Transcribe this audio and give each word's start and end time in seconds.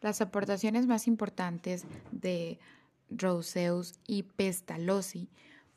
Las 0.00 0.20
aportaciones 0.20 0.86
más 0.86 1.06
importantes 1.06 1.84
de 2.12 2.58
Rousseus 3.10 3.94
y 4.06 4.22
Pestalozzi 4.22 5.28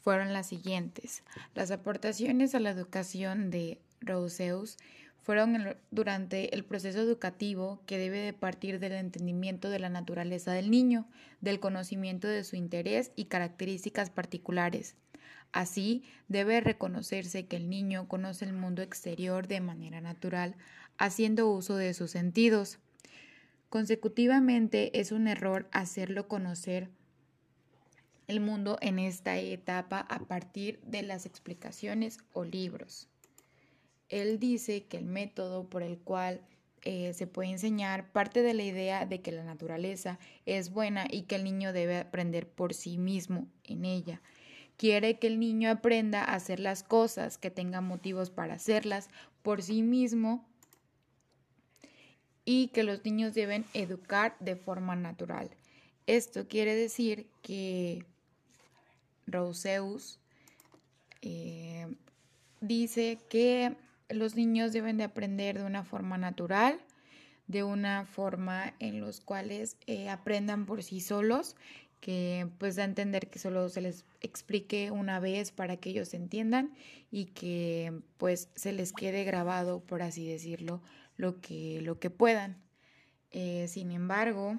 fueron 0.02 0.34
las 0.34 0.48
siguientes. 0.48 1.24
Las 1.56 1.72
aportaciones 1.72 2.54
a 2.54 2.60
la 2.60 2.72
educación 2.72 3.50
de 3.50 3.80
Rousseus 4.00 4.78
fueron 5.24 5.76
durante 5.92 6.54
el 6.56 6.64
proceso 6.64 7.00
educativo 7.00 7.80
que 7.86 7.98
debe 7.98 8.20
de 8.20 8.34
partir 8.34 8.80
del 8.80 8.94
entendimiento 8.94 9.70
de 9.70 9.80
la 9.80 9.90
naturaleza 9.90 10.52
del 10.52 10.72
niño, 10.72 11.08
del 11.42 11.60
conocimiento 11.60 12.28
de 12.28 12.44
su 12.44 12.56
interés 12.56 13.12
y 13.16 13.26
características 13.26 14.10
particulares. 14.10 14.96
Así, 15.52 16.04
debe 16.28 16.62
reconocerse 16.62 17.46
que 17.46 17.58
el 17.58 17.70
niño 17.70 18.08
conoce 18.08 18.46
el 18.46 18.54
mundo 18.54 18.82
exterior 18.82 19.48
de 19.48 19.62
manera 19.62 20.02
natural, 20.02 20.56
haciendo 20.98 21.50
uso 21.50 21.76
de 21.76 21.94
sus 21.94 22.12
sentidos. 22.12 22.80
Consecutivamente, 23.72 25.00
es 25.00 25.14
un 25.14 25.30
error 25.30 25.70
hacerlo 25.72 26.28
conocer 26.28 26.90
el 28.28 28.42
mundo 28.42 28.78
en 28.82 29.00
esta 29.00 29.38
etapa 29.38 30.02
a 30.10 30.20
partir 30.20 30.82
de 30.82 31.04
las 31.04 31.26
explicaciones 31.26 32.18
o 32.34 32.44
libros. 32.44 33.08
Él 34.10 34.40
dice 34.40 34.84
que 34.88 34.98
el 34.98 35.06
método 35.06 35.70
por 35.70 35.84
el 35.84 35.98
cual 36.00 36.42
eh, 36.82 37.14
se 37.14 37.28
puede 37.28 37.52
enseñar 37.52 38.12
parte 38.12 38.42
de 38.42 38.54
la 38.54 38.64
idea 38.64 39.06
de 39.06 39.22
que 39.22 39.32
la 39.32 39.46
naturaleza 39.46 40.20
es 40.46 40.74
buena 40.74 41.06
y 41.10 41.22
que 41.22 41.36
el 41.36 41.46
niño 41.46 41.72
debe 41.72 41.98
aprender 41.98 42.50
por 42.50 42.74
sí 42.74 42.98
mismo 42.98 43.48
en 43.64 43.86
ella. 43.86 44.22
Quiere 44.76 45.18
que 45.18 45.28
el 45.28 45.40
niño 45.40 45.70
aprenda 45.70 46.22
a 46.26 46.36
hacer 46.36 46.60
las 46.60 46.84
cosas, 46.84 47.38
que 47.38 47.52
tenga 47.52 47.80
motivos 47.80 48.32
para 48.32 48.56
hacerlas 48.56 49.08
por 49.42 49.62
sí 49.62 49.82
mismo 49.82 50.51
y 52.46 52.68
que 52.70 52.84
los 52.84 53.04
niños 53.06 53.34
deben 53.34 53.66
educar 53.74 54.36
de 54.40 54.56
forma 54.56 54.96
natural. 54.96 55.50
Esto 56.08 56.48
quiere 56.48 56.76
decir 56.76 57.28
que 57.42 58.06
Rousseus 59.28 60.20
eh, 61.22 61.88
dice 62.60 63.20
que 63.30 63.76
los 64.10 64.36
niños 64.36 64.74
deben 64.74 64.98
de 64.98 65.04
aprender 65.04 65.60
de 65.60 65.66
una 65.66 65.84
forma 65.84 66.18
natural, 66.18 66.80
de 67.48 67.64
una 67.64 68.06
forma 68.06 68.74
en 68.80 69.00
los 69.00 69.22
cuales 69.22 69.78
eh, 69.88 70.10
aprendan 70.10 70.66
por 70.66 70.84
sí 70.84 71.02
solos, 71.02 71.56
que 72.00 72.48
pues 72.58 72.76
da 72.76 72.82
a 72.82 72.86
entender 72.86 73.30
que 73.30 73.38
solo 73.40 73.70
se 73.70 73.82
les 73.82 74.06
explique 74.22 74.90
una 74.90 75.20
vez 75.20 75.52
para 75.52 75.78
que 75.78 75.92
ellos 75.92 76.14
entiendan 76.14 76.74
y 77.12 77.26
que 77.26 78.02
pues 78.18 78.50
se 78.56 78.74
les 78.74 78.92
quede 78.92 79.24
grabado, 79.24 79.82
por 79.82 80.02
así 80.02 80.28
decirlo, 80.28 80.82
lo 81.22 81.40
que, 81.40 81.82
lo 81.82 82.00
que 82.00 82.10
puedan. 82.10 82.58
Eh, 83.32 83.68
sin 83.70 83.92
embargo, 83.92 84.58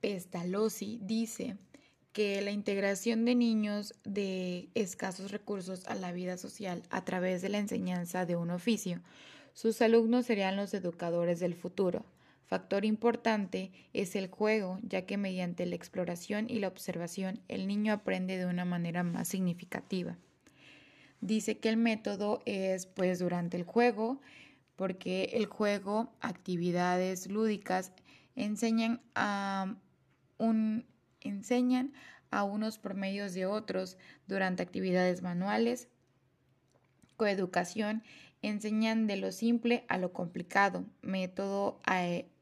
Pestalozzi 0.00 0.98
dice 1.02 1.56
que 2.12 2.40
la 2.40 2.50
integración 2.50 3.24
de 3.24 3.34
niños 3.34 3.94
de 4.04 4.70
escasos 4.74 5.30
recursos 5.30 5.86
a 5.86 5.94
la 5.94 6.10
vida 6.12 6.38
social 6.38 6.82
a 6.90 7.04
través 7.04 7.42
de 7.42 7.50
la 7.50 7.58
enseñanza 7.58 8.24
de 8.24 8.34
un 8.34 8.50
oficio, 8.50 9.00
sus 9.52 9.82
alumnos 9.82 10.26
serían 10.26 10.56
los 10.56 10.72
educadores 10.72 11.38
del 11.38 11.54
futuro. 11.54 12.06
Factor 12.46 12.86
importante 12.86 13.70
es 13.92 14.16
el 14.16 14.28
juego, 14.28 14.78
ya 14.82 15.04
que 15.04 15.18
mediante 15.18 15.66
la 15.66 15.76
exploración 15.76 16.48
y 16.48 16.58
la 16.60 16.68
observación 16.68 17.40
el 17.48 17.66
niño 17.66 17.92
aprende 17.92 18.38
de 18.38 18.46
una 18.46 18.64
manera 18.64 19.02
más 19.02 19.28
significativa. 19.28 20.16
Dice 21.22 21.58
que 21.58 21.68
el 21.68 21.76
método 21.76 22.42
es 22.46 22.86
pues 22.86 23.20
durante 23.20 23.56
el 23.56 23.62
juego, 23.62 24.20
porque 24.76 25.30
el 25.34 25.46
juego, 25.46 26.12
actividades 26.20 27.28
lúdicas, 27.28 27.92
enseñan 28.34 29.00
a 29.14 29.76
un 30.38 30.86
enseñan 31.20 31.92
a 32.30 32.44
unos 32.44 32.78
por 32.78 32.94
medio 32.94 33.30
de 33.30 33.46
otros 33.46 33.96
durante 34.26 34.62
actividades 34.62 35.22
manuales. 35.22 35.88
Coeducación 37.16 38.02
enseñan 38.40 39.06
de 39.06 39.16
lo 39.16 39.30
simple 39.30 39.84
a 39.88 39.98
lo 39.98 40.12
complicado. 40.12 40.84
Método, 41.02 41.80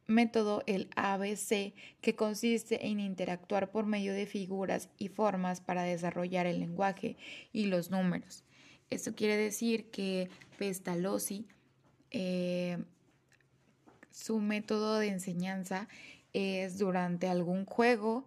método 0.06 0.62
el 0.66 0.88
ABC, 0.96 1.74
que 2.00 2.14
consiste 2.16 2.86
en 2.86 3.00
interactuar 3.00 3.70
por 3.70 3.84
medio 3.84 4.14
de 4.14 4.26
figuras 4.26 4.88
y 4.96 5.08
formas 5.08 5.60
para 5.60 5.82
desarrollar 5.82 6.46
el 6.46 6.60
lenguaje 6.60 7.16
y 7.52 7.66
los 7.66 7.90
números. 7.90 8.44
Esto 8.88 9.14
quiere 9.14 9.36
decir 9.36 9.90
que 9.90 10.30
Pestalozzi, 10.58 11.46
eh, 12.10 12.78
su 14.10 14.40
método 14.40 14.98
de 14.98 15.08
enseñanza 15.08 15.88
es 16.32 16.78
durante 16.78 17.28
algún 17.28 17.64
juego, 17.64 18.26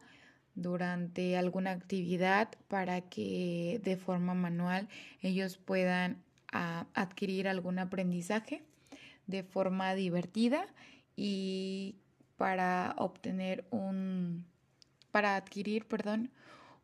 durante 0.56 1.38
alguna 1.38 1.72
actividad 1.72 2.50
para 2.68 3.02
que 3.02 3.82
de 3.84 3.98
forma 3.98 4.34
manual 4.34 4.88
ellos 5.22 5.58
puedan 5.58 6.22
ah, 6.52 6.86
adquirir 6.94 7.48
algún 7.48 7.80
aprendizaje 7.80 8.64
de 9.28 9.44
forma 9.44 9.96
divertida 9.96 10.68
y 11.16 11.96
para 12.38 12.96
obtener 12.98 13.66
un 13.72 14.46
para 15.12 15.36
adquirir, 15.36 15.86
perdón, 15.88 16.32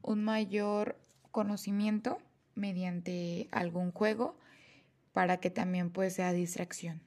un 0.03 0.23
mayor 0.23 0.99
conocimiento 1.31 2.19
mediante 2.53 3.47
algún 3.51 3.91
juego 3.91 4.37
para 5.19 5.35
que 5.35 5.49
también 5.49 5.89
pues 5.89 6.13
sea 6.13 6.31
distracción. 6.31 7.01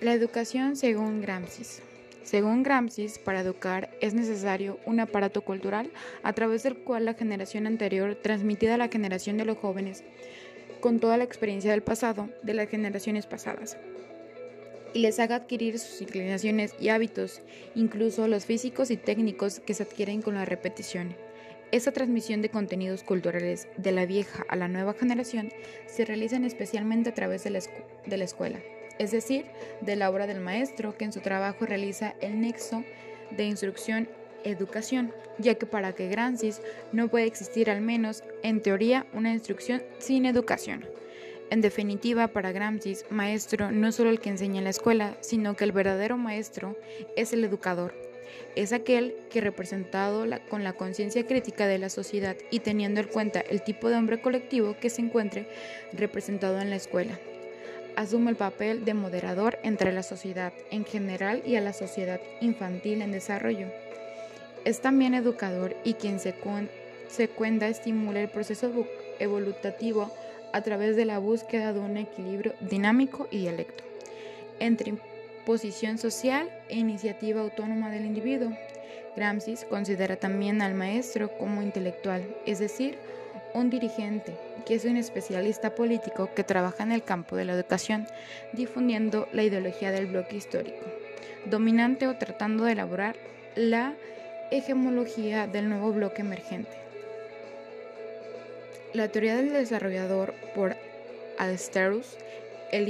La 0.00 0.14
educación 0.14 0.76
según 0.76 1.20
Gramsci. 1.20 1.82
Según 2.22 2.62
Gramsci, 2.62 3.06
para 3.22 3.40
educar 3.40 3.90
es 4.00 4.14
necesario 4.14 4.80
un 4.86 5.00
aparato 5.00 5.42
cultural 5.42 5.90
a 6.22 6.32
través 6.32 6.62
del 6.62 6.78
cual 6.78 7.04
la 7.04 7.12
generación 7.12 7.66
anterior 7.66 8.14
transmitida 8.14 8.76
a 8.76 8.78
la 8.78 8.88
generación 8.88 9.36
de 9.36 9.44
los 9.44 9.58
jóvenes 9.58 10.04
con 10.80 11.00
toda 11.00 11.18
la 11.18 11.24
experiencia 11.24 11.70
del 11.70 11.82
pasado 11.82 12.30
de 12.42 12.54
las 12.54 12.70
generaciones 12.70 13.26
pasadas 13.26 13.76
y 14.96 14.98
les 14.98 15.20
haga 15.20 15.36
adquirir 15.36 15.78
sus 15.78 16.00
inclinaciones 16.00 16.74
y 16.80 16.88
hábitos, 16.88 17.42
incluso 17.74 18.28
los 18.28 18.46
físicos 18.46 18.90
y 18.90 18.96
técnicos 18.96 19.60
que 19.60 19.74
se 19.74 19.82
adquieren 19.82 20.22
con 20.22 20.36
la 20.36 20.46
repetición. 20.46 21.14
Esta 21.70 21.92
transmisión 21.92 22.40
de 22.40 22.48
contenidos 22.48 23.02
culturales 23.02 23.68
de 23.76 23.92
la 23.92 24.06
vieja 24.06 24.46
a 24.48 24.56
la 24.56 24.68
nueva 24.68 24.94
generación 24.94 25.50
se 25.86 26.06
realiza 26.06 26.38
especialmente 26.38 27.10
a 27.10 27.14
través 27.14 27.44
de 27.44 27.50
la, 27.50 28.24
escuela 28.24 28.58
es 28.98 29.10
decir, 29.10 29.44
de 29.82 29.96
la 29.96 30.08
obra 30.08 30.26
del 30.26 30.40
maestro, 30.40 30.96
que 30.96 31.04
en 31.04 31.12
su 31.12 31.20
trabajo 31.20 31.66
realiza 31.66 32.14
el 32.22 32.40
nexo 32.40 32.82
de 33.32 33.44
instrucción-educación, 33.44 35.12
ya 35.36 35.56
que 35.56 35.66
para 35.66 35.92
que 35.92 36.08
Grancis 36.08 36.62
no 36.92 37.08
puede 37.08 37.26
existir 37.26 37.68
al 37.68 37.82
menos 37.82 38.24
en 38.42 38.62
teoría 38.62 39.04
una 39.12 39.34
instrucción 39.34 39.82
sin 39.98 40.24
educación. 40.24 40.86
En 41.48 41.60
definitiva, 41.60 42.28
para 42.28 42.50
Gramsci, 42.50 42.96
maestro 43.10 43.70
no 43.70 43.92
solo 43.92 44.10
el 44.10 44.18
que 44.18 44.30
enseña 44.30 44.58
en 44.58 44.64
la 44.64 44.70
escuela, 44.70 45.16
sino 45.20 45.54
que 45.54 45.64
el 45.64 45.72
verdadero 45.72 46.16
maestro 46.16 46.76
es 47.16 47.32
el 47.32 47.44
educador. 47.44 47.94
Es 48.56 48.72
aquel 48.72 49.14
que 49.30 49.40
representado 49.40 50.26
con 50.48 50.64
la 50.64 50.72
conciencia 50.72 51.24
crítica 51.26 51.68
de 51.68 51.78
la 51.78 51.88
sociedad 51.88 52.36
y 52.50 52.60
teniendo 52.60 53.00
en 53.00 53.06
cuenta 53.06 53.40
el 53.40 53.62
tipo 53.62 53.88
de 53.88 53.96
hombre 53.96 54.20
colectivo 54.20 54.76
que 54.80 54.90
se 54.90 55.02
encuentre 55.02 55.46
representado 55.92 56.60
en 56.60 56.70
la 56.70 56.76
escuela, 56.76 57.16
asume 57.94 58.30
el 58.30 58.36
papel 58.36 58.84
de 58.84 58.94
moderador 58.94 59.58
entre 59.62 59.92
la 59.92 60.02
sociedad 60.02 60.52
en 60.70 60.84
general 60.84 61.42
y 61.46 61.56
a 61.56 61.60
la 61.60 61.72
sociedad 61.72 62.20
infantil 62.40 63.02
en 63.02 63.12
desarrollo. 63.12 63.68
Es 64.64 64.80
también 64.80 65.14
educador 65.14 65.76
y 65.84 65.94
quien 65.94 66.18
se, 66.18 66.34
cuenta 67.28 67.68
estimula 67.68 68.20
el 68.20 68.28
proceso 68.28 68.72
evolutivo 69.20 70.12
a 70.56 70.62
través 70.62 70.96
de 70.96 71.04
la 71.04 71.18
búsqueda 71.18 71.74
de 71.74 71.80
un 71.80 71.98
equilibrio 71.98 72.54
dinámico 72.60 73.28
y 73.30 73.40
dialecto 73.40 73.84
entre 74.58 74.88
imposición 74.88 75.98
social 75.98 76.48
e 76.70 76.78
iniciativa 76.78 77.42
autónoma 77.42 77.90
del 77.90 78.06
individuo. 78.06 78.56
Gramsci 79.16 79.54
considera 79.68 80.16
también 80.16 80.62
al 80.62 80.72
maestro 80.72 81.30
como 81.36 81.60
intelectual, 81.60 82.22
es 82.46 82.58
decir, 82.58 82.96
un 83.52 83.68
dirigente, 83.68 84.34
que 84.64 84.76
es 84.76 84.86
un 84.86 84.96
especialista 84.96 85.74
político 85.74 86.30
que 86.34 86.42
trabaja 86.42 86.84
en 86.84 86.92
el 86.92 87.02
campo 87.02 87.36
de 87.36 87.44
la 87.44 87.52
educación, 87.52 88.06
difundiendo 88.54 89.28
la 89.34 89.42
ideología 89.42 89.90
del 89.90 90.06
bloque 90.06 90.36
histórico, 90.36 90.86
dominante 91.44 92.08
o 92.08 92.16
tratando 92.16 92.64
de 92.64 92.72
elaborar 92.72 93.14
la 93.56 93.92
hegemología 94.50 95.46
del 95.46 95.68
nuevo 95.68 95.92
bloque 95.92 96.22
emergente. 96.22 96.85
La 98.96 99.08
teoría 99.08 99.36
del 99.36 99.52
desarrollador 99.52 100.32
por 100.54 100.74
el 102.72 102.88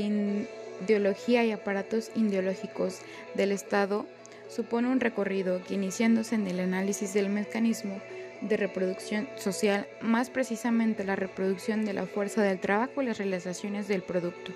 ideología 0.84 1.44
y 1.44 1.50
aparatos 1.50 2.12
ideológicos 2.14 3.00
del 3.34 3.50
Estado 3.50 4.06
supone 4.48 4.86
un 4.86 5.00
recorrido 5.00 5.64
que 5.64 5.74
iniciándose 5.74 6.36
en 6.36 6.46
el 6.46 6.60
análisis 6.60 7.12
del 7.12 7.28
mecanismo 7.28 8.00
de 8.40 8.56
reproducción 8.56 9.28
social, 9.34 9.88
más 10.00 10.30
precisamente 10.30 11.02
la 11.02 11.16
reproducción 11.16 11.84
de 11.84 11.94
la 11.94 12.06
fuerza 12.06 12.40
del 12.40 12.60
trabajo 12.60 13.02
y 13.02 13.06
las 13.06 13.18
realizaciones 13.18 13.88
del 13.88 14.02
producto, 14.02 14.52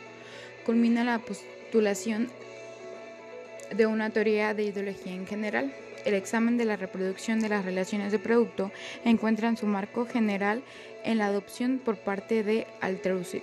culmina 0.65 1.03
la 1.03 1.19
postulación 1.19 2.29
de 3.75 3.87
una 3.87 4.11
teoría 4.11 4.55
de 4.55 4.65
ideología 4.65 5.15
en 5.15 5.27
general. 5.27 5.75
El 6.05 6.15
examen 6.15 6.57
de 6.57 6.65
la 6.65 6.77
reproducción 6.77 7.41
de 7.41 7.51
las 7.51 7.65
relaciones 7.65 8.11
de 8.13 8.19
producto 8.19 8.73
encuentra 9.05 9.49
en 9.49 9.57
su 9.57 9.67
marco 9.67 10.07
general 10.07 10.63
en 11.05 11.19
la 11.19 11.27
adopción 11.27 11.79
por 11.79 11.99
parte 11.99 12.43
de 12.43 12.67
Althusser 12.81 13.43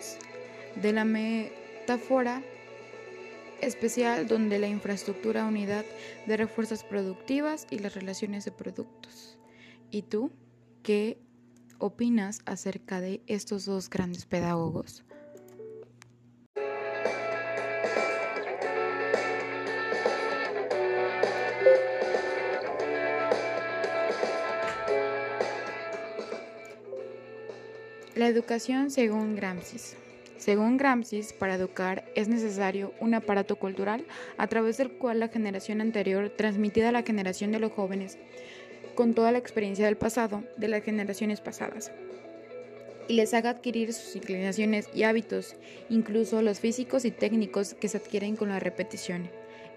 de 0.82 0.94
la 0.94 1.06
metáfora 1.06 2.42
especial 3.62 4.28
donde 4.28 4.60
la 4.60 4.68
infraestructura 4.68 5.46
unidad 5.46 5.86
de 6.28 6.38
refuerzas 6.38 6.84
productivas 6.84 7.66
y 7.72 7.80
las 7.80 7.96
relaciones 7.96 8.46
de 8.46 8.52
productos. 8.52 9.40
¿Y 9.90 10.04
tú 10.04 10.32
qué 10.84 11.20
opinas 11.80 12.42
acerca 12.46 13.02
de 13.02 13.22
estos 13.28 13.66
dos 13.66 13.90
grandes 13.90 14.26
pedagogos? 14.26 15.04
La 28.18 28.28
educación 28.28 28.90
según 28.90 29.36
Gramsci. 29.36 29.78
Según 30.40 30.78
Gramsci, 30.78 31.22
para 31.38 31.54
educar 31.54 32.04
es 32.16 32.28
necesario 32.28 32.92
un 33.00 33.14
aparato 33.14 33.58
cultural 33.58 34.04
a 34.40 34.48
través 34.48 34.78
del 34.78 34.90
cual 34.90 35.20
la 35.20 35.28
generación 35.28 35.82
anterior, 35.82 36.32
transmitida 36.36 36.90
a 36.90 36.92
la 36.92 37.04
generación 37.04 37.52
de 37.52 37.60
los 37.60 37.74
jóvenes, 37.74 38.18
con 38.96 39.14
toda 39.14 39.32
la 39.32 39.38
experiencia 39.38 39.86
del 39.86 39.98
pasado, 39.98 40.44
de 40.58 40.68
las 40.68 40.84
generaciones 40.84 41.42
pasadas, 41.42 41.92
y 43.08 43.14
les 43.14 43.36
haga 43.36 43.52
adquirir 43.52 43.94
sus 43.94 44.16
inclinaciones 44.16 44.90
y 44.96 45.04
hábitos, 45.04 45.56
incluso 45.88 46.42
los 46.42 46.60
físicos 46.60 47.06
y 47.06 47.12
técnicos 47.12 47.76
que 47.76 47.88
se 47.88 47.98
adquieren 47.98 48.36
con 48.36 48.50
la 48.50 48.60
repetición. 48.60 49.30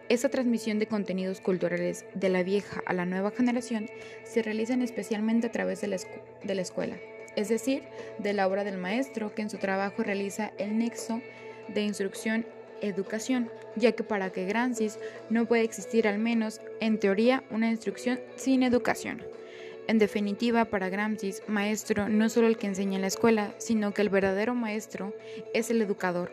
Esta 0.09 0.31
transmisión 0.31 0.79
de 0.79 0.87
contenidos 0.87 1.43
culturales 1.43 2.07
de 2.15 2.31
la 2.31 2.43
vieja 2.43 2.83
a 2.87 2.95
la 2.95 3.05
nueva 3.05 3.33
generación 3.33 3.91
se 4.25 4.41
realiza 4.41 4.73
especialmente 4.83 5.49
a 5.49 5.53
través 5.53 5.83
de 5.83 5.89
la, 5.89 5.99
de 6.43 6.55
la 6.55 6.63
escuela, 6.63 6.97
es 7.37 7.49
decir, 7.49 7.83
de 8.19 8.33
la 8.33 8.47
obra 8.47 8.65
del 8.65 8.79
maestro 8.79 9.35
que 9.35 9.43
en 9.43 9.51
su 9.51 9.59
trabajo 9.59 10.03
realiza 10.03 10.53
el 10.59 10.79
nexo 10.79 11.21
de 11.69 11.83
instrucción 11.83 12.47
educación, 12.81 13.51
ya 13.77 13.93
que 13.93 14.03
para 14.03 14.31
que 14.31 14.47
Gramsci 14.47 14.89
no 15.29 15.47
puede 15.47 15.63
existir 15.63 16.09
al 16.09 16.19
menos 16.19 16.61
en 16.81 16.99
teoría 16.99 17.45
una 17.51 17.71
instrucción 17.71 18.21
sin 18.37 18.63
educación. 18.63 19.23
En 19.87 19.99
definitiva, 19.99 20.67
para 20.67 20.89
Gramsci, 20.89 21.35
maestro 21.49 22.09
no 22.09 22.25
es 22.25 22.33
solo 22.33 22.47
el 22.47 22.57
que 22.57 22.69
enseña 22.69 22.97
en 22.97 23.03
la 23.03 23.09
escuela, 23.09 23.55
sino 23.59 23.93
que 23.93 24.03
el 24.03 24.09
verdadero 24.09 24.55
maestro 24.55 25.15
es 25.53 25.71
el 25.71 25.83
educador. 25.83 26.31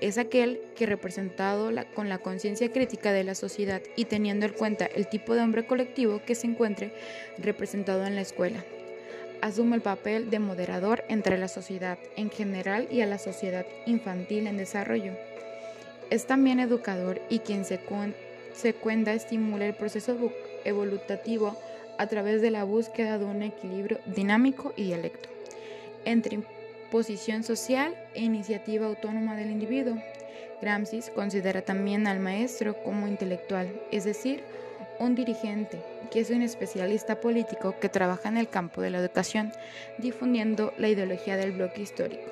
Es 0.00 0.18
aquel 0.18 0.60
que 0.76 0.86
representado 0.86 1.70
con 1.94 2.08
la 2.08 2.18
conciencia 2.18 2.72
crítica 2.72 3.12
de 3.12 3.24
la 3.24 3.34
sociedad 3.34 3.82
y 3.96 4.06
teniendo 4.06 4.46
en 4.46 4.52
cuenta 4.52 4.86
el 4.86 5.08
tipo 5.08 5.34
de 5.34 5.42
hombre 5.42 5.66
colectivo 5.66 6.20
que 6.24 6.34
se 6.34 6.46
encuentre 6.46 6.92
representado 7.38 8.04
en 8.06 8.14
la 8.14 8.22
escuela, 8.22 8.64
asume 9.40 9.76
el 9.76 9.82
papel 9.82 10.30
de 10.30 10.38
moderador 10.38 11.04
entre 11.08 11.38
la 11.38 11.48
sociedad 11.48 11.98
en 12.16 12.30
general 12.30 12.88
y 12.90 13.00
a 13.00 13.06
la 13.06 13.18
sociedad 13.18 13.66
infantil 13.86 14.46
en 14.46 14.56
desarrollo. 14.56 15.12
Es 16.10 16.26
también 16.26 16.60
educador 16.60 17.20
y 17.28 17.40
quien 17.40 17.64
se, 17.64 17.78
cuenta 18.74 19.12
estimula 19.12 19.66
el 19.66 19.74
proceso 19.74 20.16
evolutivo 20.64 21.56
a 21.98 22.06
través 22.06 22.40
de 22.40 22.50
la 22.50 22.64
búsqueda 22.64 23.18
de 23.18 23.24
un 23.24 23.42
equilibrio 23.42 23.98
dinámico 24.06 24.72
y 24.76 24.84
dialecto 24.84 25.28
entre 26.04 26.36
imposición 26.36 27.42
social 27.42 27.94
e 28.14 28.22
iniciativa 28.22 28.86
autónoma 28.86 29.36
del 29.36 29.50
individuo. 29.50 29.98
Gramsci 30.62 31.00
considera 31.14 31.62
también 31.62 32.06
al 32.06 32.18
maestro 32.18 32.82
como 32.82 33.06
intelectual, 33.06 33.68
es 33.92 34.04
decir, 34.04 34.42
un 34.98 35.14
dirigente 35.14 35.78
que 36.10 36.20
es 36.20 36.30
un 36.30 36.42
especialista 36.42 37.20
político 37.20 37.74
que 37.80 37.88
trabaja 37.88 38.28
en 38.28 38.36
el 38.36 38.48
campo 38.48 38.80
de 38.80 38.90
la 38.90 38.98
educación, 38.98 39.52
difundiendo 39.98 40.72
la 40.78 40.88
ideología 40.88 41.36
del 41.36 41.52
bloque 41.52 41.82
histórico, 41.82 42.30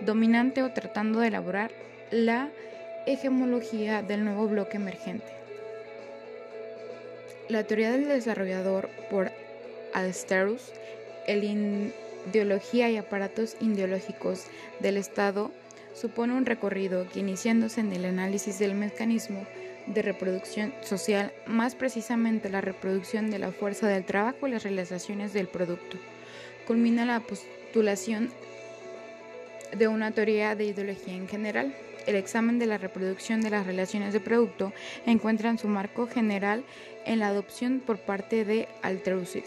dominante 0.00 0.62
o 0.62 0.72
tratando 0.72 1.20
de 1.20 1.28
elaborar 1.28 1.70
la 2.10 2.48
hegemología 3.06 4.02
del 4.02 4.24
nuevo 4.24 4.46
bloque 4.48 4.76
emergente. 4.76 5.26
La 7.48 7.64
teoría 7.64 7.92
del 7.92 8.08
desarrollador 8.08 8.90
por 9.10 9.30
Alsterus, 9.94 10.72
el 11.26 11.92
ideología 12.28 12.90
y 12.90 12.96
aparatos 12.96 13.56
ideológicos 13.60 14.44
del 14.80 14.98
Estado, 14.98 15.50
supone 15.94 16.34
un 16.34 16.46
recorrido 16.46 17.08
que 17.08 17.20
iniciándose 17.20 17.80
en 17.80 17.92
el 17.92 18.04
análisis 18.04 18.58
del 18.58 18.74
mecanismo 18.74 19.46
de 19.94 20.02
reproducción 20.02 20.72
social, 20.82 21.32
más 21.46 21.74
precisamente 21.74 22.48
la 22.48 22.60
reproducción 22.60 23.30
de 23.30 23.38
la 23.38 23.52
fuerza 23.52 23.88
del 23.88 24.04
trabajo 24.04 24.46
y 24.46 24.50
las 24.50 24.62
realizaciones 24.62 25.32
del 25.32 25.48
producto, 25.48 25.96
culmina 26.66 27.04
la 27.04 27.20
postulación 27.20 28.30
de 29.76 29.88
una 29.88 30.12
teoría 30.12 30.54
de 30.54 30.64
ideología 30.64 31.14
en 31.14 31.28
general 31.28 31.74
el 32.08 32.16
examen 32.16 32.58
de 32.58 32.64
la 32.64 32.78
reproducción 32.78 33.42
de 33.42 33.50
las 33.50 33.66
relaciones 33.66 34.14
de 34.14 34.20
producto 34.20 34.72
encuentra 35.04 35.50
en 35.50 35.58
su 35.58 35.68
marco 35.68 36.06
general 36.06 36.64
en 37.04 37.18
la 37.18 37.28
adopción 37.28 37.80
por 37.84 37.98
parte 37.98 38.46
de 38.46 38.66
Althusser 38.80 39.44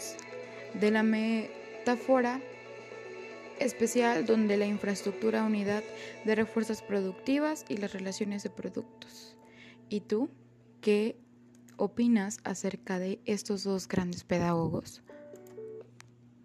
de 0.74 0.90
la 0.92 1.02
metáfora 1.02 2.40
especial 3.58 4.26
donde 4.26 4.56
la 4.56 4.66
infraestructura 4.66 5.42
unidad 5.42 5.82
de 6.24 6.36
refuerzas 6.36 6.82
productivas 6.82 7.64
y 7.68 7.78
las 7.78 7.92
relaciones 7.92 8.44
de 8.44 8.50
productos. 8.50 9.34
¿Y 9.92 10.00
tú 10.00 10.30
qué 10.80 11.18
opinas 11.76 12.38
acerca 12.44 12.98
de 12.98 13.20
estos 13.26 13.62
dos 13.62 13.86
grandes 13.86 14.24
pedagogos? 14.24 15.02